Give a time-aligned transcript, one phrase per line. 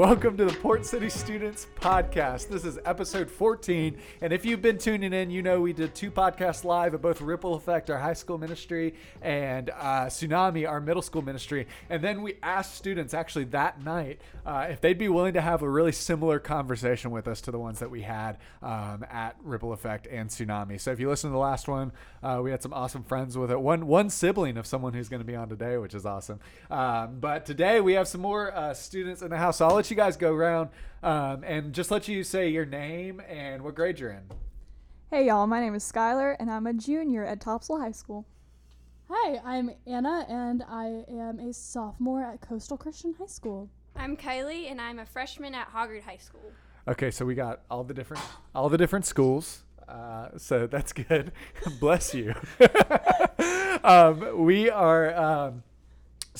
[0.00, 2.48] Welcome to the Port City Students Podcast.
[2.48, 3.98] This is episode 14.
[4.22, 7.20] And if you've been tuning in, you know we did two podcasts live at both
[7.20, 11.66] Ripple Effect, our high school ministry, and uh, Tsunami, our middle school ministry.
[11.90, 15.60] And then we asked students actually that night uh, if they'd be willing to have
[15.60, 19.74] a really similar conversation with us to the ones that we had um, at Ripple
[19.74, 20.80] Effect and Tsunami.
[20.80, 21.92] So if you listen to the last one,
[22.22, 23.60] uh, we had some awesome friends with it.
[23.60, 26.40] One, one sibling of someone who's going to be on today, which is awesome.
[26.70, 29.58] Um, but today we have some more uh, students in the house.
[29.58, 30.70] So let you guys go around
[31.02, 34.22] um, and just let you say your name and what grade you're in.
[35.10, 38.24] Hey y'all, my name is Skylar and I'm a junior at Topsail High School.
[39.10, 43.68] Hi, I'm Anna and I am a sophomore at Coastal Christian High School.
[43.96, 46.52] I'm Kylie and I'm a freshman at Hoggard High School.
[46.86, 48.22] Okay, so we got all the different
[48.54, 49.64] all the different schools.
[49.88, 51.32] Uh, so that's good.
[51.80, 52.32] Bless you.
[53.82, 55.16] um, we are.
[55.16, 55.64] Um,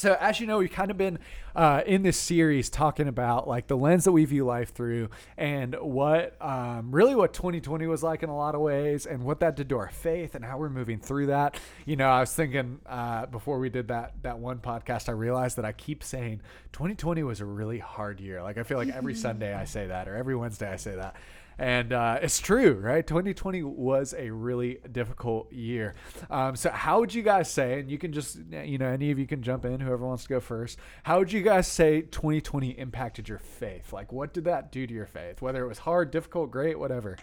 [0.01, 1.19] so as you know, we've kind of been
[1.55, 5.75] uh, in this series talking about like the lens that we view life through, and
[5.75, 9.56] what um, really what 2020 was like in a lot of ways, and what that
[9.56, 11.61] did to our faith, and how we're moving through that.
[11.84, 15.56] You know, I was thinking uh, before we did that that one podcast, I realized
[15.56, 16.41] that I keep saying
[16.73, 18.43] 2020 was a really hard year.
[18.43, 21.17] Like I feel like every Sunday I say that, or every Wednesday I say that.
[21.61, 23.06] And uh, it's true, right?
[23.06, 25.94] 2020 was a really difficult year.
[26.30, 29.19] Um, so, how would you guys say, and you can just, you know, any of
[29.19, 30.78] you can jump in, whoever wants to go first.
[31.03, 33.92] How would you guys say 2020 impacted your faith?
[33.92, 35.42] Like, what did that do to your faith?
[35.42, 37.19] Whether it was hard, difficult, great, whatever.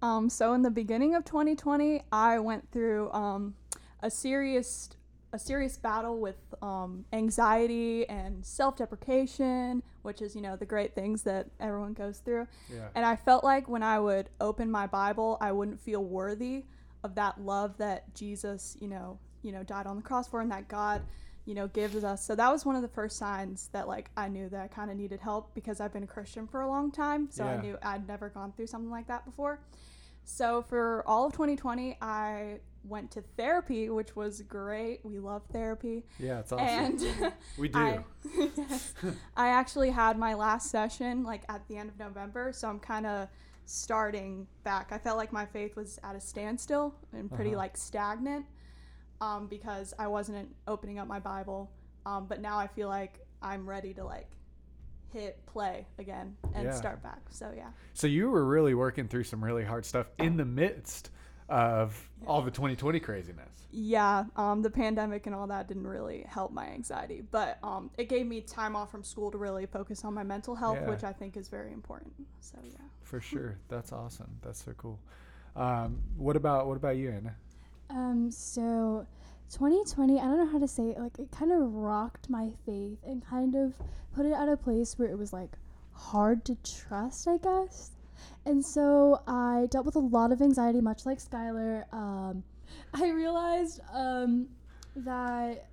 [0.00, 3.56] Um, so in the beginning of 2020, I went through um,
[4.00, 4.88] a serious
[5.34, 11.24] a serious battle with um, anxiety and self-deprecation, which is you know the great things
[11.24, 12.46] that everyone goes through.
[12.72, 12.86] Yeah.
[12.94, 16.64] And I felt like when I would open my Bible, I wouldn't feel worthy
[17.02, 20.50] of that love that Jesus, you know, you know, died on the cross for, and
[20.52, 21.02] that God,
[21.46, 22.24] you know, gives us.
[22.24, 24.88] So that was one of the first signs that like I knew that I kind
[24.88, 27.26] of needed help because I've been a Christian for a long time.
[27.30, 27.54] So Yeah.
[27.54, 29.58] I knew I'd never gone through something like that before.
[30.22, 35.00] So for all of 2020, I went to therapy, which was great.
[35.04, 36.04] We love therapy.
[36.18, 36.66] Yeah, it's awesome.
[36.68, 37.78] And we do.
[37.78, 37.98] I,
[38.56, 38.94] yes,
[39.36, 43.06] I actually had my last session like at the end of November, so I'm kind
[43.06, 43.28] of
[43.66, 44.88] starting back.
[44.92, 47.58] I felt like my faith was at a standstill and pretty Uh-huh.
[47.60, 48.44] like stagnant
[49.20, 51.70] um, because I wasn't opening up my Bible.
[52.06, 54.28] Um, but now I feel like I'm ready to like
[55.12, 56.74] hit play again and Yeah.
[56.74, 57.20] start back.
[57.30, 57.68] So yeah.
[57.94, 61.10] so, you were really working through some really hard stuff in the midst
[61.48, 63.48] of all the 2020 craziness.
[63.70, 68.08] Yeah, um, the pandemic and all that didn't really help my anxiety, but um, it
[68.08, 70.90] gave me time off from school to really focus on my mental health, Yeah.
[70.90, 72.12] which I think is very important.
[72.40, 72.76] So yeah.
[73.02, 73.58] For sure.
[73.68, 74.30] That's awesome.
[74.42, 74.98] That's so cool.
[75.56, 77.34] Um, what about what about you, Anna?
[77.90, 79.06] Um, so
[79.52, 82.98] 2020, I don't know how to say it, like it kind of rocked my faith
[83.06, 83.74] and kind of
[84.14, 85.50] put it at a place where it was like
[85.92, 87.90] hard to trust, I guess.
[88.46, 91.92] And so I dealt with a lot of anxiety, much like Skylar.
[91.92, 92.42] Um,
[92.94, 94.48] I realized um,
[94.96, 95.68] that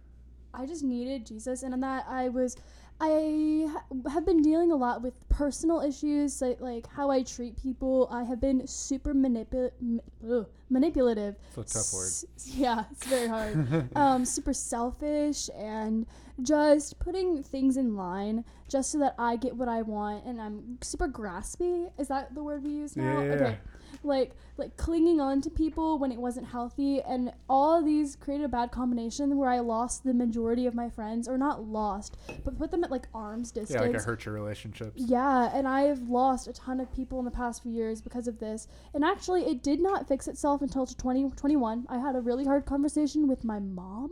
[0.54, 2.58] I just needed Jesus, and that I was,
[3.04, 7.60] I ha- have been dealing a lot with personal issues, like, like how I treat
[7.62, 8.08] people.
[8.12, 11.36] I have been super manipul- m- ugh, manipulative.
[11.58, 12.06] It's a tough word.
[12.06, 13.90] S- yeah, it's very hard.
[13.96, 16.06] um, super selfish and
[16.44, 20.78] just putting things in line just so that I get what I want, and I'm
[20.82, 21.90] super graspy.
[21.98, 23.22] Is that the word we use now?
[23.22, 23.58] Yeah, yeah, Okay.
[24.04, 28.46] Like like clinging on to people when it wasn't healthy, and all of these created
[28.46, 32.58] a bad combination where I lost the majority of my friends, or not lost, but
[32.58, 33.72] put them at like arm's distance.
[33.72, 34.94] Yeah, like it hurt your relationships.
[34.96, 38.28] Yeah, and I have lost a ton of people in the past few years because
[38.28, 38.68] of this.
[38.94, 41.86] And actually, it did not fix itself until 2021.
[41.90, 44.12] I had a really hard conversation with my mom,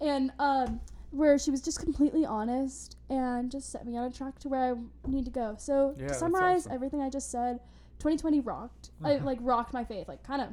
[0.00, 0.80] and um,
[1.10, 4.74] where she was just completely honest and just set me on a track to where
[4.74, 5.56] I need to go.
[5.58, 6.72] So Yeah, to summarize awesome.
[6.72, 7.60] everything I just said,
[7.98, 8.90] 2020 rocked.
[9.02, 10.48] I like rocked my faith, like kind of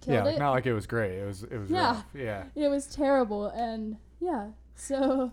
[0.00, 0.38] killed yeah, it.
[0.38, 1.12] not like it was great.
[1.18, 1.86] It was it was Yeah.
[1.86, 2.04] rough.
[2.14, 2.44] Yeah.
[2.54, 4.48] It was terrible, and yeah.
[4.74, 5.32] So,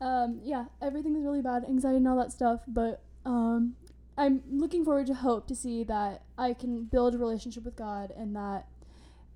[0.00, 2.60] um, yeah, everything was really bad, anxiety and all that stuff.
[2.68, 3.74] But um,
[4.16, 8.12] I'm looking forward to hope to see that I can build a relationship with God
[8.16, 8.68] and that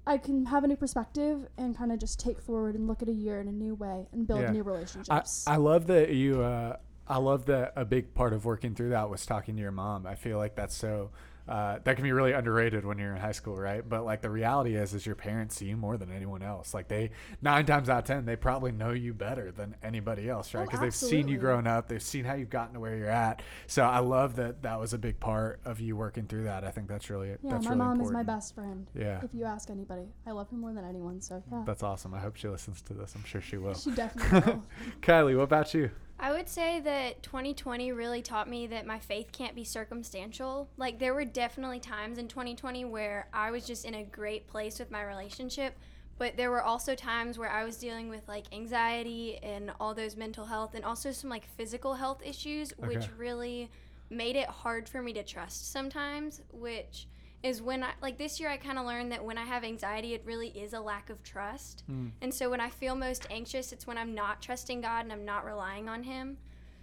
[0.07, 3.09] I can have a new perspective and kind of just take forward and look at
[3.09, 4.51] a year in a new way and build Yeah.
[4.53, 5.45] new I, relationships.
[5.47, 9.11] I love that you uh I love that a big part of working through that
[9.11, 10.07] was talking to your mom.
[10.07, 11.11] I feel like that's so
[11.51, 13.87] uh, that can be really underrated when you're in high school, right?
[13.87, 16.73] But like the reality is, is your parents see you more than anyone else.
[16.73, 17.11] Like they
[17.43, 20.63] nine times out of ten, they probably know you better than anybody else, right?
[20.63, 23.09] Oh, Because they've seen you growing up, they've seen how you've gotten to where you're
[23.11, 23.43] at.
[23.67, 26.63] So I love that that was a big part of you working through that.
[26.63, 27.41] I think that's really it.
[27.43, 28.21] yeah, that's my really mom important.
[28.21, 28.87] is my best friend.
[28.95, 31.21] Yeah, If you ask anybody, I love her more than anyone.
[31.21, 32.15] So yeah, that's awesome.
[32.15, 33.15] I hope she listens to this.
[33.17, 33.75] I'm sure she will.
[33.75, 34.63] she definitely will.
[35.03, 35.91] Kylie, what about you?
[36.23, 40.69] I would say that 2020 really taught me that my faith can't be circumstantial.
[40.77, 44.79] Like, there were definitely times in 2020 where I was just in a great place
[44.79, 45.79] with my relationship,
[46.19, 50.15] but there were also times where I was dealing with like anxiety and all those
[50.15, 53.71] mental health and also some like physical health issues, which really
[54.11, 57.07] made it hard for me to trust sometimes, which
[57.43, 60.15] is when I like this year I kind of learned that when I have anxiety
[60.15, 61.85] it really is a lack of trust.
[61.87, 62.09] Hmm.
[62.21, 65.25] And so when I feel most anxious it's when I'm not trusting God and I'm
[65.25, 66.37] not relying on him.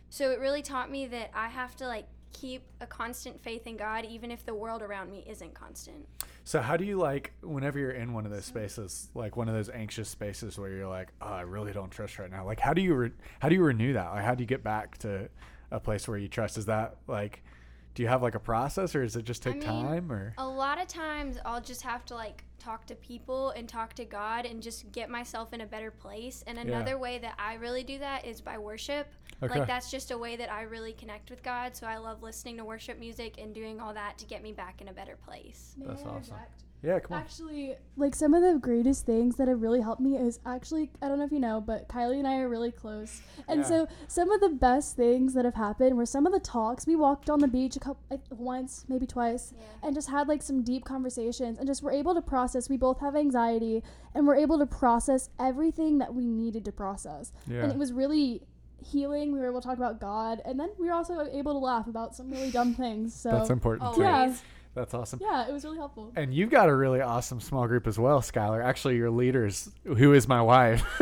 [0.09, 3.77] So it really taught me that I have to like keep a constant faith in
[3.77, 6.07] God even if the world around me isn't constant.
[6.43, 9.53] So how do you like whenever you're in one of those spaces, like one of
[9.53, 12.45] those anxious spaces where you're like, oh, I really don't trust right now.
[12.45, 14.11] Like, how do you re- how do you renew that?
[14.11, 15.27] Like, how do you get back to
[15.71, 16.57] a place where you trust?
[16.57, 17.43] Is that like,
[17.97, 20.11] do you have like a process, or does it just I take mean, time?
[20.11, 23.95] Or A lot of times I'll just have to like talk to people and talk
[23.95, 26.43] to God and just get myself in a better place.
[26.45, 29.07] And another way that I really do that is by worship.
[29.41, 29.57] Okay.
[29.57, 31.75] Like that's just a way that I really connect with God.
[31.75, 34.79] So I love listening to worship music and doing all that to get me back
[34.79, 35.73] in a better place.
[35.75, 36.17] May That's I awesome.
[36.17, 36.63] interject?
[36.83, 37.21] Yeah, come on.
[37.23, 41.07] Actually, like some of the greatest things that have really helped me is actually I
[41.07, 43.65] don't know if you know, but Kylie and I are really close, and Yeah.
[43.65, 46.95] so some of the best things that have happened were some of the talks we
[46.95, 49.53] walked on the beach a couple like, once, maybe twice,
[49.83, 52.69] and just had like some deep conversations, and just were able to process.
[52.69, 53.83] We both have anxiety,
[54.13, 57.63] and we're able to process everything that we needed to process, Yeah.
[57.63, 58.43] and it was really
[58.79, 59.31] healing.
[59.33, 61.87] We were able to talk about God, and then we were also able to laugh
[61.87, 63.13] about some really dumb things.
[63.13, 63.97] So That's important Always.
[63.97, 64.03] too.
[64.03, 64.33] yeah,
[64.77, 65.19] That's awesome.
[65.21, 66.11] yeah, it was really helpful.
[66.15, 68.63] And you've got a really awesome small group as well, Skylar.
[68.63, 70.85] Actually, your leaders, who is my wife,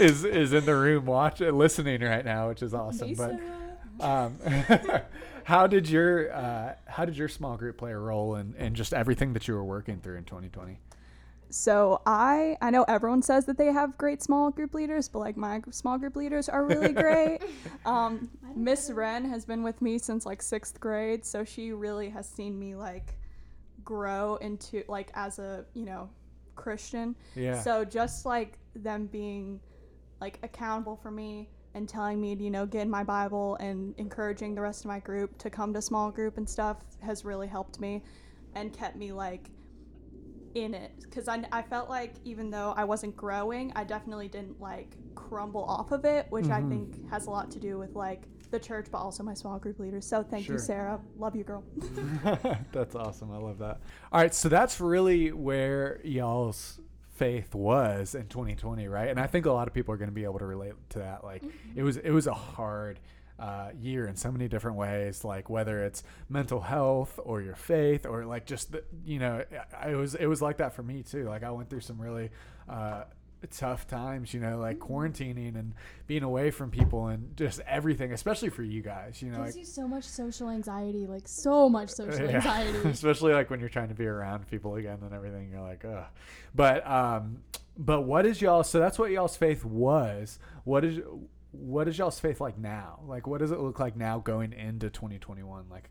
[0.00, 3.14] is is in the room watching, listening right now, which is awesome.
[3.14, 3.38] But
[4.00, 4.36] um,
[5.44, 8.92] how did your uh, how did your small group play a role in, in just
[8.92, 10.78] everything that you were working through in 2020?
[11.50, 15.36] So I I know everyone says that they have great small group leaders, but like
[15.36, 17.40] my small group leaders are really great.
[17.84, 22.28] um, Miss Wren has been with me since like sixth grade, so she really has
[22.28, 23.18] seen me like
[23.84, 26.08] grow into like as a you know
[26.54, 27.16] Christian.
[27.34, 27.60] Yeah.
[27.60, 29.60] So just like them being
[30.20, 33.94] like accountable for me and telling me to you know get in my Bible and
[33.98, 37.48] encouraging the rest of my group to come to small group and stuff has really
[37.48, 38.02] helped me
[38.54, 39.50] and kept me like
[40.54, 44.60] in it because I, I felt like even though I wasn't growing, I definitely didn't
[44.60, 46.70] like crumble off of it, which I mm-hmm.
[46.70, 49.78] think has a lot to do with like the church, but also my small group
[49.78, 50.06] leaders.
[50.06, 50.56] So thank Sure.
[50.56, 51.00] you, Sarah.
[51.16, 51.64] Love you, girl.
[52.72, 53.32] that's awesome.
[53.32, 53.80] I love that.
[54.12, 56.80] All right, so that's really where y'all's
[57.14, 59.08] faith was in 2020, right?
[59.08, 61.00] And I think a lot of people are going to be able to relate to
[61.00, 61.22] that.
[61.22, 61.78] Like, mm-hmm.
[61.78, 62.98] it was it was a hard
[63.40, 65.24] uh, year in so many different ways.
[65.24, 69.42] Like whether it's mental health or your faith or like just the, you know,
[69.86, 71.24] it was it was like that for me too.
[71.24, 72.30] Like I went through some really.
[72.68, 73.04] Uh,
[73.50, 75.72] tough times you know like quarantining and
[76.06, 79.60] being away from people and just everything especially for you guys you know gives like
[79.60, 82.36] you so much social anxiety, like so much social yeah.
[82.36, 82.78] anxiety.
[82.88, 85.50] especially like when you're trying to be around people again and everything.
[85.50, 86.04] You're like, ugh.
[86.54, 87.42] But um,
[87.78, 88.62] but what is y'all?
[88.62, 90.38] So that's what y'all's faith was.
[90.64, 91.00] What is
[91.52, 93.00] what is y'all's faith like now?
[93.06, 95.66] Like, what does it look like now going into 2021?
[95.70, 95.90] Like,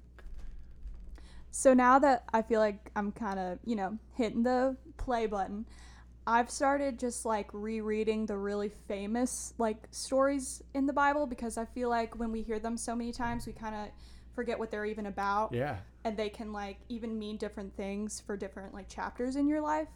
[1.51, 5.65] So now that I feel like I'm kind of, you know, hitting the play button,
[6.25, 11.65] I've started just like rereading the really famous like stories in the Bible because I
[11.65, 13.87] feel like when we hear them so many times, we kind of
[14.35, 15.53] forget what they're even about.
[15.53, 19.61] yeah, and they can like even mean different things for different like chapters in your
[19.61, 19.87] life.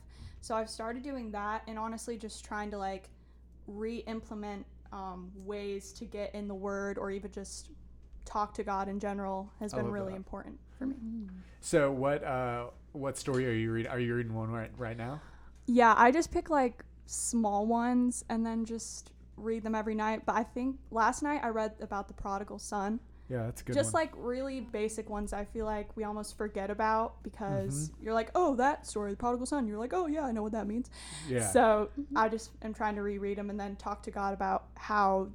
[0.42, 3.10] So I've started doing that and honestly just trying to like
[3.68, 7.72] re-implement um, ways to get in the word or even just
[8.26, 10.18] talk to God in general has I been really that.
[10.18, 10.96] important for me.
[11.60, 13.92] So what uh, what story are you reading?
[13.92, 15.20] Are you reading one right right now?
[15.66, 20.26] Yeah, I just pick like small ones and then just read them every night.
[20.26, 23.00] But I think last night I read about the prodigal son.
[23.30, 23.74] Yeah, that's good.
[23.76, 24.04] just one.
[24.04, 28.04] like really basic ones I feel like we almost forget about because Mm-hmm.
[28.06, 29.68] you're like, oh, that story, the prodigal son.
[29.68, 30.90] You're like, oh, yeah, I know what that means.
[31.28, 31.50] yeah.
[31.52, 35.30] So I just am trying to reread them and then talk to God about how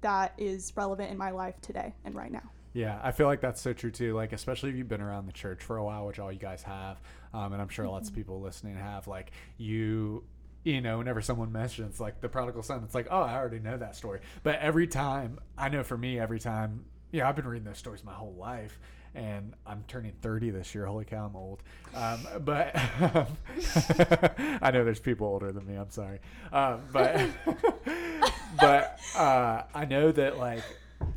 [0.00, 2.50] that is relevant in my life today and right now.
[2.72, 4.14] Yeah, I feel like that's so true too.
[4.14, 6.62] Like, especially if you've been around the church for a while, which all you guys
[6.64, 7.00] have,
[7.32, 9.06] um, and I'm sure lots of people listening have.
[9.08, 10.24] Like, you,
[10.62, 13.78] you know, whenever someone mentions like the prodigal son, it's like, oh, I already know
[13.78, 14.20] that story.
[14.42, 18.04] But every time, I know for me, every time, yeah, I've been reading those stories
[18.04, 18.78] my whole life,
[19.14, 20.86] and I'm turning 30 this year.
[20.86, 21.62] Holy cow, I'm old.
[21.94, 22.74] Um, but
[24.62, 25.74] I know there's people older than me.
[25.76, 26.20] I'm sorry,
[26.52, 27.28] um, but
[28.60, 30.62] but uh, I know that like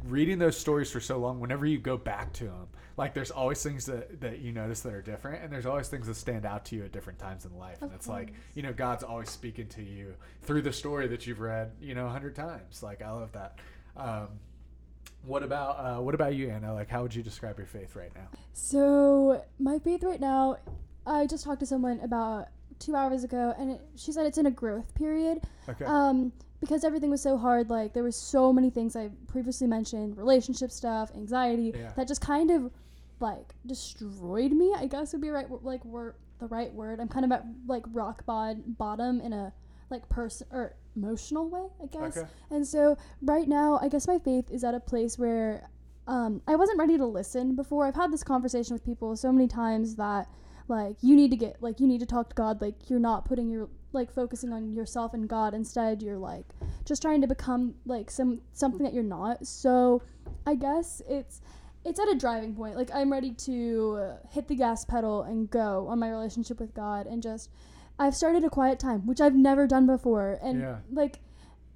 [0.05, 2.67] reading those stories for so long, whenever you go back to them,
[2.97, 6.07] like there's always things that, that you notice that are different, and there's always things
[6.07, 7.81] that stand out to you at different times in life.
[7.81, 11.25] And Of it's like you know God's always speaking to you through the story that
[11.27, 12.83] you've read, you know, a hundred times.
[12.83, 13.59] Like I love that.
[13.97, 14.27] Um,
[15.23, 16.73] What about uh, what about you, Anna?
[16.73, 18.27] Like, how would you describe your faith right now?
[18.53, 20.57] So my faith right now,
[21.05, 22.47] I just talked to someone about
[22.79, 25.41] two hours ago, and it, she said it's in a growth period.
[25.67, 25.85] Okay.
[25.85, 30.17] Um, because everything was so hard, like there was so many things I previously mentioned,
[30.17, 31.91] relationship stuff, anxiety, Yeah.
[31.95, 32.71] that just kind of
[33.19, 34.73] like destroyed me.
[34.75, 36.99] I guess would be right like word the right word.
[37.01, 39.53] I'm kind of at like rock bod- bottom in a
[39.89, 42.17] like person or emotional way, I guess.
[42.17, 42.27] Okay.
[42.51, 45.69] And so right now, I guess my faith is at a place where
[46.07, 47.85] um, I wasn't ready to listen before.
[47.85, 50.27] I've had this conversation with people so many times that
[50.67, 52.61] like you need to get like you need to talk to God.
[52.61, 55.53] Like you're not putting your like focusing on yourself and God.
[55.53, 56.45] Instead, you're like
[56.85, 59.45] just trying to become like some something that you're not.
[59.45, 60.01] So
[60.45, 61.41] I guess it's
[61.85, 62.75] it's at a driving point.
[62.75, 67.07] Like I'm ready to hit the gas pedal and go on my relationship with God
[67.07, 67.49] and just
[67.99, 70.39] I've started a quiet time, which I've never done before.
[70.41, 70.77] And Yeah.
[70.91, 71.19] like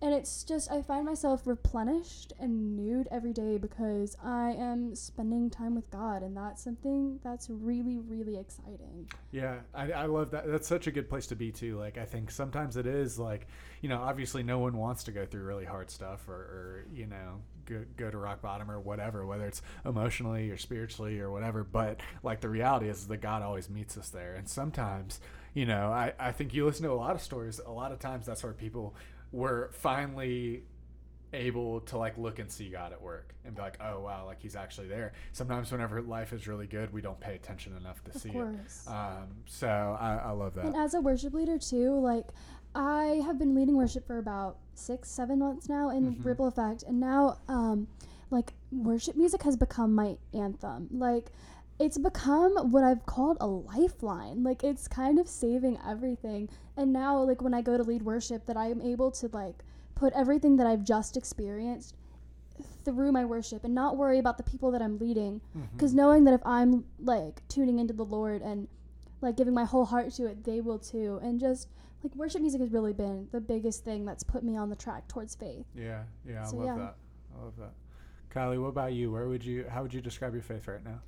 [0.01, 5.49] and it's just I find myself replenished and renewed every day because I am spending
[5.49, 9.07] time with God and that's something that's really really exciting.
[9.31, 10.45] Yeah, I, I love that.
[10.45, 11.77] That's such a good place to be too.
[11.77, 13.47] Like, I think sometimes it is like,
[13.81, 17.05] you know, obviously no one wants to go through really hard stuff or, or you
[17.07, 21.63] know, go, go to rock bottom or whatever, whether it's emotionally or spiritually or whatever.
[21.63, 24.35] But like the reality is that God always meets us there.
[24.35, 25.21] And sometimes,
[25.53, 27.59] you know, I, I think you listen to a lot of stories.
[27.65, 28.95] A lot of times that's where people
[29.31, 30.63] were finally
[31.33, 34.39] able to like look and see God at work and be like, oh wow, like
[34.39, 35.13] he's actually there.
[35.31, 38.33] Sometimes whenever life is really good, we don't pay attention enough to Of see it.
[38.33, 38.85] course.
[38.87, 39.67] Um, so
[39.99, 40.65] I, I love that.
[40.65, 42.25] And as a worship leader too, like
[42.75, 46.25] I have been leading worship for about six, seven months now in Mhm.
[46.25, 47.87] Ripple Effect, and now um,
[48.29, 50.87] like worship music has become my anthem.
[50.91, 51.31] Like
[51.79, 54.43] it's become what I've called a lifeline.
[54.43, 56.49] Like it's kind of saving everything.
[56.77, 59.63] And now, like when I go to lead worship, that I am able to like
[59.95, 61.95] put everything that I've just experienced
[62.85, 65.71] through my worship and not worry about the people that I'm leading Mhm.
[65.73, 68.67] because knowing that if I'm like tuning into the Lord and
[69.21, 71.19] like giving my whole heart to it, they will too.
[71.23, 71.69] And just
[72.03, 75.07] like worship music has really been the biggest thing that's put me on the track
[75.07, 75.65] towards faith.
[75.73, 76.75] Yeah, yeah, I So, love yeah.
[76.77, 76.95] that.
[77.39, 77.71] I love that.
[78.29, 79.11] Kylie, what about you?
[79.11, 79.65] Where would you?
[79.69, 80.99] How would you describe your faith right now?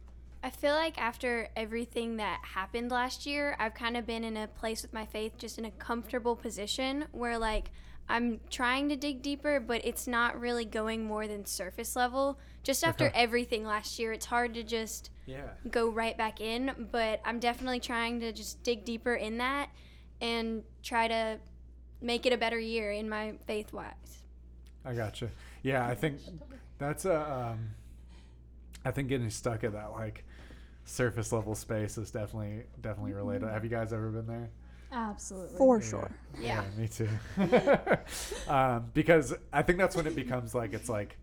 [0.45, 4.45] I feel like after everything that happened last year, I've kind of been in a
[4.45, 7.71] place with my faith, just in a comfortable position where, like,
[8.07, 12.37] I'm trying to dig deeper, but it's not really going more than surface level.
[12.61, 13.19] Just after Okay.
[13.19, 15.49] everything last year, it's hard to just Yeah.
[15.71, 19.71] go right back in, but I'm definitely trying to just dig deeper in that
[20.21, 21.39] and try to
[22.01, 24.21] make it a better year in my faith wise.
[24.85, 25.31] I gotcha.
[25.63, 26.19] Yeah, I think
[26.77, 27.31] that's a.
[27.33, 27.71] Um,
[28.85, 30.23] I think getting stuck at that like
[30.85, 33.49] surface level space is definitely definitely related.
[33.49, 34.49] Have you guys ever been there?
[34.91, 35.57] Absolutely.
[35.57, 35.89] For Yeah.
[35.89, 36.11] sure.
[36.39, 36.63] Yeah.
[36.77, 37.09] me too.
[38.47, 41.17] um, because I think that's when it becomes like it's like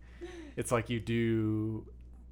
[0.55, 1.85] it's like you do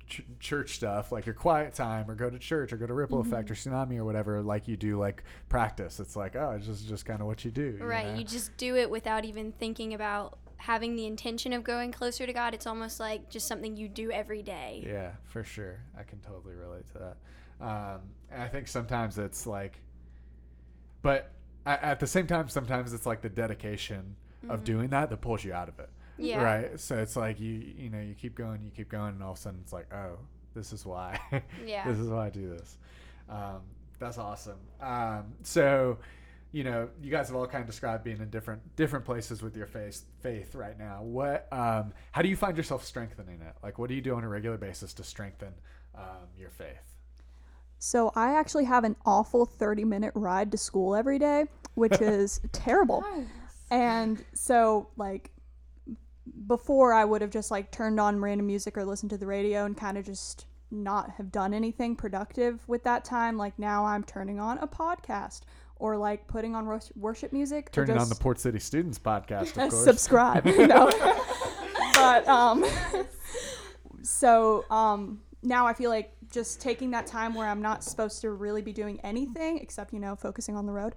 [0.08, 3.20] ch- church stuff like your quiet time or go to church or go to ripple
[3.22, 6.88] effect or tsunami or whatever like you do like practice it's like oh it's just
[6.88, 8.08] just kind of what you do you Right.
[8.08, 8.14] know?
[8.20, 12.34] You just do it without even thinking about having the intention of going closer to
[12.34, 12.54] God.
[12.54, 14.84] It's almost like just something you do every day.
[14.86, 15.80] Yeah, for sure.
[15.98, 17.18] I can totally relate to that.
[17.66, 18.02] Um,
[18.32, 19.80] and I think sometimes it's like,
[21.02, 21.32] but
[21.66, 24.16] at the same time, sometimes it's like the dedication
[24.50, 25.90] of doing that that pulls you out of it.
[26.14, 26.26] Mm-hmm.
[26.26, 26.44] Yeah.
[26.44, 26.80] Right.
[26.80, 29.38] So it's like you, you know, you keep going, you keep going, and all of
[29.38, 30.18] a sudden it's like, oh,
[30.54, 31.20] this is why.
[31.66, 31.88] Yeah.
[31.88, 32.78] this is why I do this.
[33.30, 33.62] Um,
[34.00, 34.60] that's awesome.
[34.80, 36.00] Um, so,
[36.52, 39.56] you know, you guys have all kind of described being in different different places with
[39.56, 41.02] your faith faith right now.
[41.02, 43.56] What, um, how do you find yourself strengthening it?
[43.64, 45.54] Like, what do you do on a regular basis to strengthen
[45.96, 46.92] um, your faith?
[47.80, 52.42] So I actually have an awful 30 minute ride to school every day, which is
[52.52, 53.04] terrible.
[53.72, 55.32] And so like
[56.48, 59.66] before I would have just like turned on random music or listened to the radio
[59.66, 63.38] and kind of just not have done anything productive with that time.
[63.38, 65.42] Like now I'm turning on a podcast
[65.82, 67.68] or like putting on worship music.
[67.70, 69.84] or Turning on the Port City Students podcast, of course.
[69.84, 70.46] subscribe.
[70.46, 70.92] no.
[71.96, 72.64] but um
[74.04, 78.30] so um now I feel like just taking that time where I'm not supposed to
[78.30, 80.94] really be doing anything except, you know, focusing on the road.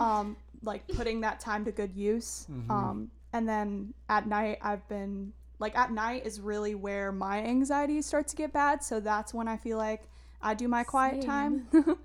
[0.00, 2.46] Um like putting that time to good use.
[2.50, 2.70] Mhm.
[2.70, 8.02] Um and then at night I've been like at night is really where my anxiety
[8.02, 10.02] starts to get bad, so that's when I feel like
[10.42, 11.68] I do my quiet time.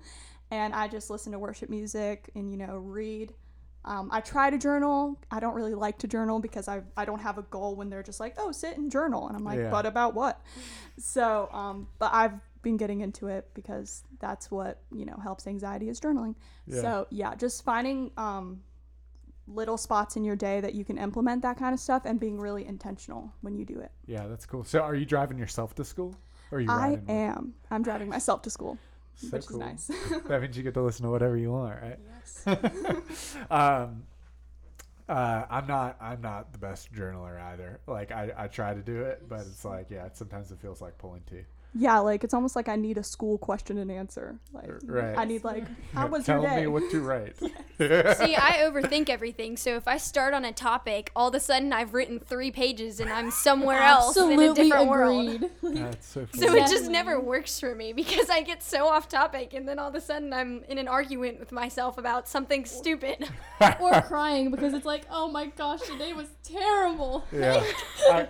[0.50, 3.34] and I just listen to worship music and you know read.
[3.82, 5.18] Um, I try to journal.
[5.30, 8.02] I don't really like to journal because I I don't have a goal when they're
[8.02, 9.70] just like oh sit and journal and I'm like Yeah.
[9.70, 10.40] but about what?
[10.98, 15.88] So um, but I've been getting into it because that's what you know helps anxiety
[15.88, 16.34] is journaling.
[16.66, 16.80] Yeah.
[16.82, 18.60] So yeah, just finding um,
[19.46, 22.38] little spots in your day that you can implement that kind of stuff and being
[22.38, 23.90] really intentional when you do it.
[24.06, 24.64] Yeah, that's cool.
[24.64, 26.14] So, are you driving yourself to school?
[26.52, 27.54] Or are you I am.
[27.70, 28.76] I'm driving myself to school,
[29.20, 29.62] So which cool.
[29.62, 29.90] is nice.
[30.28, 31.98] that means you get to listen to whatever you want, right?
[32.46, 32.46] yes.
[33.50, 34.04] um,
[35.08, 35.96] uh, I'm not.
[36.00, 37.80] I'm not the best journaler either.
[37.86, 40.96] Like I, I try to do it, but it's like, yeah, sometimes it feels like
[40.98, 41.46] pulling teeth.
[41.74, 44.38] Yeah, like it's almost like I need a school question and answer.
[44.52, 45.16] Like Right.
[45.16, 46.54] I need like, how was Tell your day?
[46.54, 47.36] Tell me what to write.
[47.78, 49.56] See, I overthink everything.
[49.56, 52.98] So if I start on a topic, all of a sudden I've written three pages
[53.00, 55.28] and I'm somewhere else in a Absolutely different world.
[55.28, 55.50] agreed.
[55.62, 56.46] That's so funny.
[56.46, 59.78] So it just never works for me because I get so off topic and then
[59.78, 63.28] all of a sudden I'm in an argument with myself about something stupid.
[63.80, 67.24] or crying because it's like, oh my gosh, today was terrible.
[67.32, 67.62] yeah.
[68.10, 68.28] I,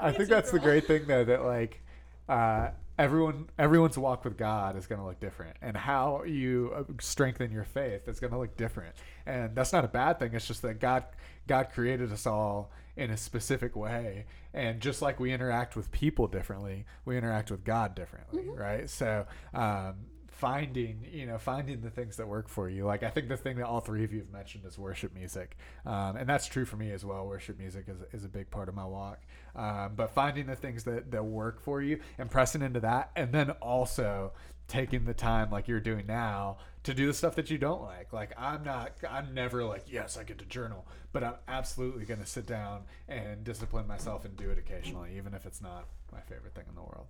[0.00, 1.80] I think that's the great thing though that like
[2.28, 2.70] uh,
[3.00, 7.50] everyone everyone's walk with God is going to look different, and how you uh, strengthen
[7.50, 8.94] your faith is going to look different.
[9.26, 10.34] And that's not a bad thing.
[10.34, 11.04] It's just that God
[11.46, 16.26] God created us all in a specific way, and just like we interact with people
[16.26, 18.88] differently, we interact with God differently, right?
[18.88, 19.26] So.
[19.54, 19.94] Um,
[20.40, 22.86] finding you know finding the things that work for you.
[22.86, 25.58] Like i think the thing that all three of you have mentioned is worship music.
[25.84, 27.26] Um, and that's true for me as well.
[27.26, 29.20] Worship music is, is a big part of my walk.
[29.54, 33.32] Um, but finding the things that, that work for you and pressing into that and
[33.32, 34.32] then also
[34.66, 38.10] taking the time like you're doing now to do the stuff that you don't like.
[38.10, 40.86] Like i'm not i'm never like yes i get to journal.
[41.12, 45.34] But i'm absolutely going to sit down and discipline myself and do it occasionally even
[45.34, 47.06] if it's not my favorite thing in the world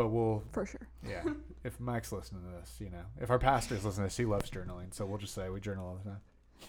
[0.00, 0.88] but we'll For sure.
[1.06, 1.22] yeah.
[1.64, 4.48] if Mike's listening to this, you know, if our pastor's listening to this, he loves
[4.50, 4.94] journaling.
[4.94, 6.20] So we'll just say we journal all the time.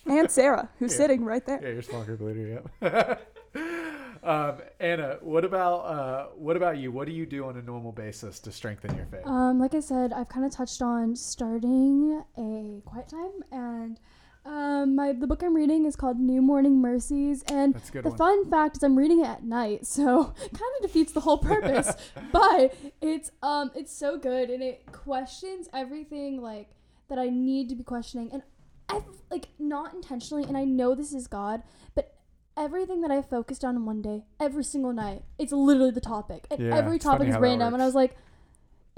[0.05, 0.97] And Sarah, who's Yeah.
[0.97, 1.61] sitting right there.
[1.63, 2.61] Yeah, you're small group leader.
[2.81, 3.21] Yep.
[4.23, 6.91] um, Anna, what about uh, what about you?
[6.91, 9.25] What do you do on a normal basis to strengthen your faith?
[9.25, 13.97] Um, like I said, I've kind of touched on starting a quiet time, and
[14.45, 18.03] um, my the book I'm reading is called New Morning Mercies, and That's a good
[18.03, 18.17] the one.
[18.17, 21.93] fun fact is I'm reading it at night, so kind of defeats the whole purpose.
[22.31, 26.69] but it's um it's so good, and it questions everything like
[27.09, 28.41] that I need to be questioning, and
[28.89, 31.63] I've like not intentionally, and I know this is God,
[31.95, 32.15] but.
[32.57, 36.45] Everything that I focused on in one day, every single night, it's literally the topic,
[36.51, 37.73] and Yeah, every topic is random.
[37.73, 38.17] And I was like,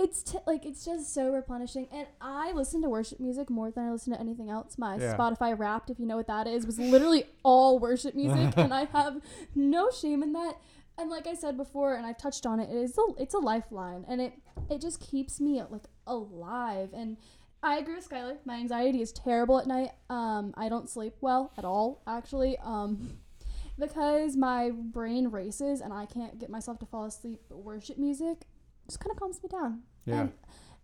[0.04, 3.86] it's t- like it's just so replenishing and i listen to worship music more than
[3.88, 5.16] i listen to anything else my Yeah.
[5.18, 8.86] spotify wrapped if you know what that is was literally all worship music and i
[8.86, 9.22] have
[9.56, 10.54] no shame in that
[10.98, 13.40] and like i said before and i've touched on it it is a, it's a
[13.40, 14.34] lifeline and it
[14.70, 17.18] it just keeps me like alive and
[17.66, 18.40] I agree with Skylar.
[18.44, 19.92] My anxiety is terrible at night.
[20.10, 22.58] Um, I don't sleep well at all, actually.
[22.58, 23.20] Um,
[23.80, 27.40] because my brain races and I can't get myself to fall asleep.
[27.50, 28.42] Worship music
[28.88, 29.82] just kind of calms me down.
[30.06, 30.22] Yeah.
[30.22, 30.34] And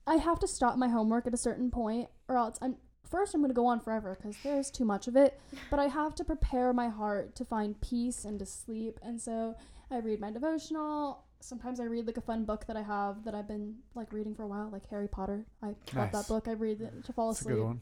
[0.07, 2.75] I have to stop my homework at a certain point, or else I'm
[3.07, 5.39] first I'm going to go on forever because there's too much of it.
[5.71, 9.55] But I have to prepare my heart to find peace and to sleep, and so
[9.91, 11.23] I read my devotional.
[11.41, 14.35] Sometimes I read like a fun book that I have that I've been like reading
[14.35, 15.45] for a while, like Harry Potter.
[15.63, 16.11] I love Nice.
[16.11, 16.47] that book.
[16.47, 17.81] I read it to fall That's a asleep good one.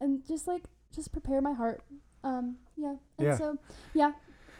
[0.00, 1.82] and just like just prepare my heart.
[2.24, 2.96] Um, yeah.
[3.18, 3.36] And Yeah.
[3.38, 3.56] so
[3.94, 4.12] yeah,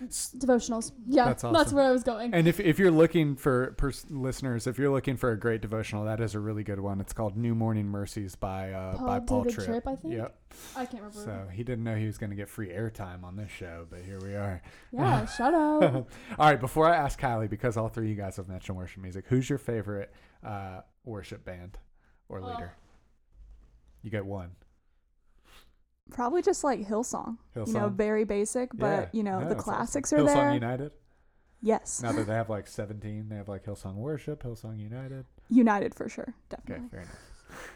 [0.06, 0.92] devotionals.
[1.06, 2.34] Yeah, That's that's, where I was going.
[2.34, 6.04] And if, if you're looking for pers- listeners, if you're looking for a great devotional,
[6.04, 7.00] that is a really good one.
[7.00, 9.66] It's called New Morning Mercies by uh, Paul by Paul David Tripp.
[9.66, 10.14] Tripp, I think.
[10.14, 10.38] Yep.
[10.76, 11.18] I can't remember.
[11.18, 14.00] So he didn't know he was going to get free airtime on this show, but
[14.00, 14.62] here we are.
[14.92, 15.82] yeah, shout out.
[15.84, 16.06] all
[16.38, 19.24] right, before I ask Kylie, because all three of you guys have mentioned worship music,
[19.28, 20.12] who's your favorite
[20.44, 21.78] uh, worship band
[22.28, 22.72] or leader?
[24.02, 24.50] You get one.
[26.10, 27.36] Probably just like Hillsong.
[27.54, 29.08] You know, very basic, but Yeah.
[29.12, 30.26] you know, No, the it's classics awesome.
[30.26, 30.54] are Hillsong there.
[30.54, 30.92] United.
[31.60, 32.02] Yes.
[32.02, 35.26] Now that they have like 17, they have like Hillsong Worship, Hillsong United.
[35.48, 36.34] United for sure.
[36.52, 36.88] Okay, Definitely.
[36.90, 37.14] very nice.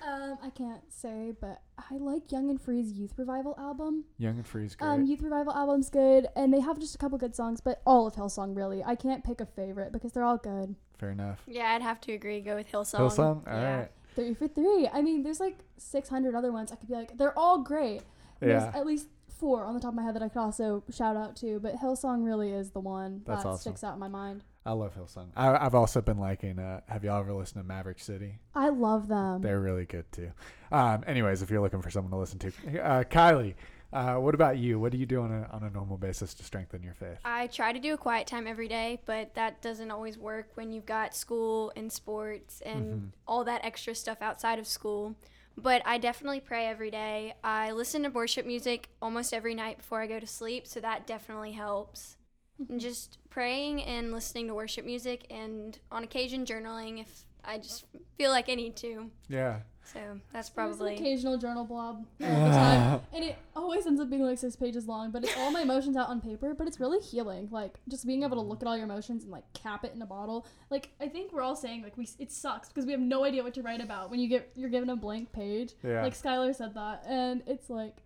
[0.06, 4.04] um, I can't say, but I like Young and Free's Youth Revival album.
[4.18, 4.86] Young and Free is great.
[4.88, 8.06] Um, Youth Revival album's good, and they have just a couple good songs, but all
[8.06, 8.84] of Hillsong really.
[8.84, 10.74] I can't pick a favorite because they're all good.
[10.98, 11.42] Fair enough.
[11.46, 12.40] Yeah, I'd have to agree.
[12.40, 12.98] Go with Hillsong.
[13.00, 13.48] Hillsong?
[13.48, 13.76] All yeah.
[13.78, 13.90] right.
[14.14, 14.88] Three for three.
[14.92, 16.70] I mean, there's like 600 other ones.
[16.70, 18.02] I could be like, they're all great.
[18.42, 18.72] There's Yeah.
[18.78, 21.34] at least four on the top of my head that I could also shout out
[21.36, 23.60] to, but Hillsong really is the one That's that awesome.
[23.72, 24.44] sticks out in my mind.
[24.64, 25.28] I love Hillsong.
[25.34, 26.58] I, I've also been liking.
[26.60, 28.38] Uh, have y'all ever listened to Maverick City?
[28.54, 29.42] I love them.
[29.42, 30.30] They're really good too.
[30.70, 32.48] Um, anyways, if you're looking for someone to listen to,
[32.80, 33.54] uh, Kylie,
[33.92, 34.78] uh, what about you?
[34.78, 37.18] What do you do on a on a normal basis to strengthen your faith?
[37.24, 40.72] I try to do a quiet time every day, but that doesn't always work when
[40.72, 43.08] you've got school and sports and Mhm.
[43.26, 45.16] all that extra stuff outside of school.
[45.56, 47.34] But I definitely pray every day.
[47.44, 51.06] I listen to worship music almost every night before I go to sleep, so that
[51.06, 52.16] definitely helps.
[52.58, 52.78] And mm-hmm.
[52.78, 57.84] just praying and listening to worship music and on occasion journaling if I just
[58.16, 59.10] feel like I need to.
[59.28, 59.60] Yeah.
[59.84, 59.98] So
[60.32, 64.08] that's There's an probably occasional journal blob all the time, and it always ends up
[64.08, 65.10] being like six pages long.
[65.10, 66.54] But it's all my emotions out on paper.
[66.54, 67.48] But it's really healing.
[67.50, 70.00] Like just being able to look at all your emotions and like cap it in
[70.02, 70.46] a bottle.
[70.70, 73.42] Like I think we're all saying like we it sucks because we have no idea
[73.42, 75.72] what to write about when you get you're given a blank page.
[75.82, 76.02] Yeah.
[76.02, 77.96] Like Skylar said that, and it's like,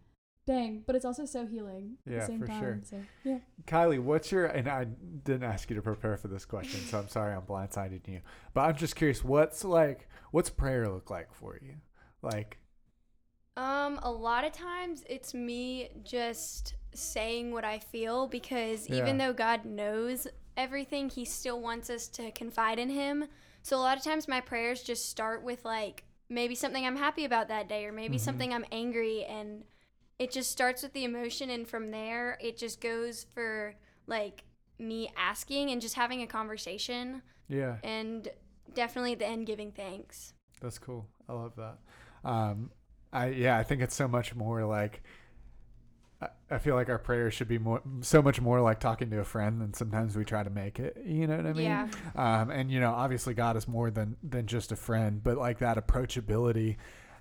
[0.47, 0.83] dang.
[0.87, 2.59] But it's also so healing at Yeah, the same for time.
[2.59, 2.81] sure.
[2.85, 3.39] So yeah.
[3.67, 7.09] Kylie, what's your and I didn't ask you to prepare for this question, so I'm
[7.09, 8.21] sorry I'm blindsiding you.
[8.55, 11.75] But I'm just curious, what's like what's prayer look like for you?
[12.23, 12.59] Like
[13.57, 19.33] Um, a lot of times it's me just saying what I feel because even though
[19.33, 23.27] God knows everything, He still wants us to confide in Him.
[23.63, 27.25] So a lot of times my prayers just start with like maybe something I'm happy
[27.25, 28.21] about that day or maybe Mhm.
[28.21, 29.65] something I'm angry and
[30.19, 33.75] it just starts with the emotion and from there it just goes for
[34.07, 34.45] like
[34.79, 38.29] me asking and just having a conversation yeah, and
[38.75, 40.33] definitely at the end giving thanks.
[40.61, 41.07] that's cool.
[41.29, 41.79] I love that.
[42.29, 42.71] Um
[43.13, 45.03] I yeah, I think it's so much more like
[46.21, 49.21] I- I feel like our prayers should be more so much more like talking to
[49.21, 50.97] a friend than sometimes we try to make it.
[51.05, 51.65] You know what I mean?
[51.67, 51.89] Yeah.
[52.15, 55.59] Um, and you know, obviously God is more than than just a friend, but like
[55.59, 56.77] that approachability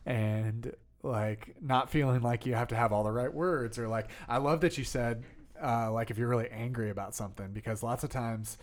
[0.05, 0.73] and
[1.05, 4.37] like not feeling like you have to have all the right words or like I
[4.37, 5.23] love that you said
[5.61, 8.57] uh, like if you're really angry about something because lots of times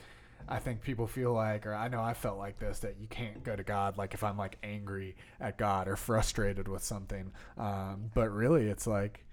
[0.48, 3.44] I think people feel like or I know I felt like this that you can't
[3.44, 7.30] go to God like if I'm like angry at God or frustrated with something.
[7.56, 9.24] Um, but really it's like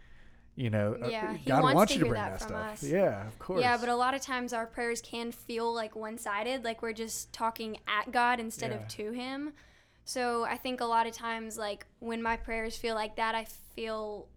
[0.56, 2.74] you know, uh, Yeah, God wants wants to you to bring that that, stuff.
[2.74, 2.84] us.
[2.84, 3.62] Yeah, of course.
[3.62, 6.92] Yeah, but a lot of times our prayers can feel like one sided, like we're
[6.92, 8.78] just talking at God instead Yeah.
[8.78, 9.54] of to Him.
[10.10, 13.46] So I think a lot of times, like when my prayers feel like that, I
[13.76, 14.28] feel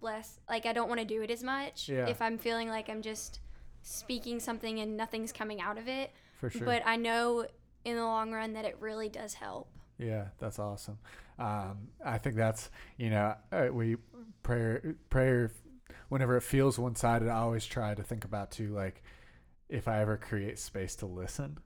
[0.00, 1.88] less like I don't want to do it as much.
[1.88, 2.08] Yeah.
[2.08, 3.38] If I'm feeling like I'm just
[3.82, 6.10] speaking something and nothing's coming out of it.
[6.40, 6.66] for sure.
[6.66, 7.46] But I know
[7.84, 9.68] in the long run that it really does help.
[9.96, 10.98] Yeah, that's awesome.
[11.38, 13.98] Um, I think that's you know uh, we
[14.42, 15.52] prayer prayer
[16.08, 17.28] whenever it feels one sided.
[17.28, 19.04] I always try to think about too like
[19.68, 21.58] if I ever create space to listen.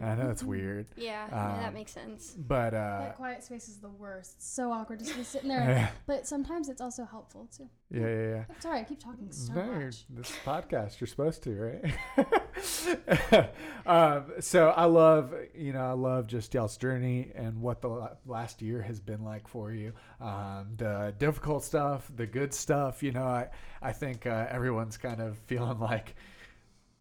[0.00, 2.34] And I know that's weird, Yeah, yeah, that Um, makes sense.
[2.38, 4.34] but uh, that quiet space is the worst.
[4.36, 5.90] It's so awkward just to be sitting there.
[6.06, 7.68] But sometimes it's also helpful too.
[7.90, 8.44] yeah, yeah.
[8.48, 10.04] I'm sorry, I keep talking so No, much.
[10.10, 11.80] this podcast you're supposed to,
[12.16, 13.48] right?
[13.86, 18.62] um, so I love, you know, I love just y'all's journey and what the last
[18.62, 19.92] year has been like for you.
[20.20, 23.02] Um, the difficult stuff, the good stuff.
[23.02, 23.48] You know, I
[23.80, 26.14] I think uh, everyone's kind of feeling like,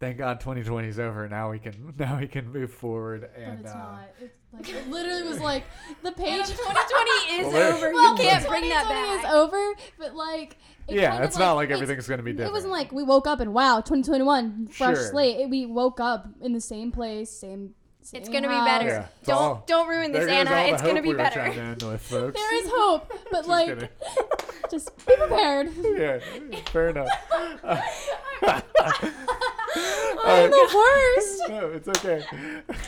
[0.01, 1.29] thank God 2020 is over.
[1.29, 3.29] Now we can now we can move forward.
[3.33, 4.09] And But And it's uh, not.
[4.19, 5.63] It's like it literally was like
[6.03, 6.45] the page.
[6.47, 6.51] 2020
[7.39, 7.93] is Well, over.
[7.93, 9.25] Well, you can't bring that 2020 back.
[9.25, 10.57] is over, but like
[10.89, 12.49] it yeah, kind of it's not like makes- everything's going to be different.
[12.49, 15.07] It wasn't like we woke up and wow, 2021, fresh Sure.
[15.11, 15.39] slate.
[15.39, 17.75] It, we woke up in the same place, same.
[18.01, 18.87] same It's gonna be better.
[18.87, 20.73] Yeah, don't all- don't ruin this, Anna.
[20.73, 21.35] It's gonna be we better.
[21.39, 22.35] trying to end with, folks.
[22.35, 23.89] There is hope, but Just like, kidding.
[24.71, 25.69] just be prepared.
[25.81, 26.19] yeah,
[26.71, 27.07] fair enough.
[30.25, 31.43] I'm the worst.
[31.49, 32.23] no, it's okay.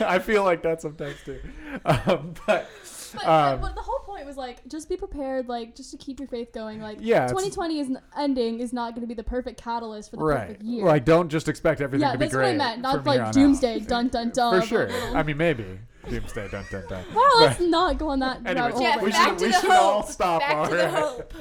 [0.00, 1.40] I feel like that sometimes too.
[1.84, 2.68] Um, but
[3.14, 6.18] But, Um, but the whole point was like, just be prepared, like, just to keep
[6.18, 6.80] your faith going.
[6.80, 10.24] Like, Yeah, 2020 is ending is not going to be the perfect catalyst for the
[10.24, 10.84] right, perfect year.
[10.84, 12.82] like don't just expect everything yeah, to be great yeah that's what I meant.
[12.82, 13.86] Not like doomsday, out.
[13.88, 14.60] dun dun dun.
[14.60, 14.90] For sure.
[15.16, 16.48] I mean, maybe doomsday.
[16.48, 17.04] Dun dun dun.
[17.14, 19.70] Wow, let's not go on that Anyways, Yeah, we back should, to we the should
[19.70, 20.10] all hope.
[20.10, 21.32] stop Back to the hope.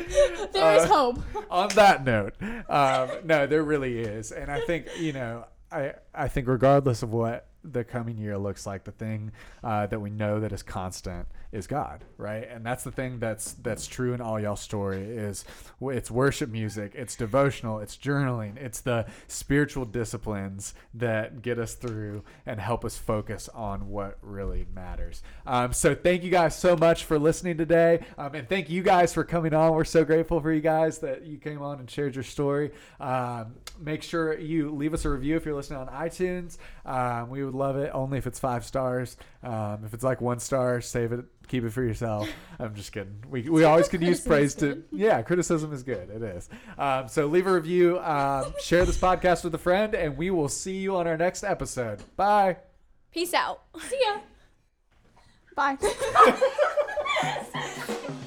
[0.53, 1.19] There is Uh, hope.
[1.49, 2.33] on that note,
[2.69, 7.11] um, no, there really is, and I think you know, I I think regardless of
[7.11, 9.31] what the coming year looks like, the thing
[9.63, 12.49] uh, that we know that is constant is God, right?
[12.49, 15.45] And that's the thing that's that's true in all y'all story is
[15.81, 22.23] it's worship music, it's devotional, it's journaling, it's the spiritual disciplines that get us through
[22.47, 25.21] and help us focus on what really matters.
[25.45, 29.13] Um, so thank you guys so much for listening today, um, and thank you guys
[29.13, 29.73] for coming on.
[29.73, 32.71] We're so grateful for you guys that you came on and shared your story.
[32.99, 36.57] Um, make sure you leave us a review if you're listening on iTunes.
[36.83, 39.17] Um, we would love it, only if it's five stars.
[39.43, 42.29] Um, if it's like one star, save it, keep it for yourself.
[42.59, 43.23] I'm just kidding.
[43.29, 44.83] We, we always could use praise to.
[44.91, 46.09] Yeah, criticism is good.
[46.09, 46.49] It is.
[46.77, 50.49] Um, so leave a review, um, share this podcast with a friend, and we will
[50.49, 52.01] see you on our next episode.
[52.15, 52.57] Bye.
[53.11, 53.61] Peace out.
[53.79, 54.19] See ya.
[55.55, 55.77] Bye.